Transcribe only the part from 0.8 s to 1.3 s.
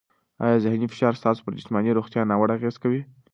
فشار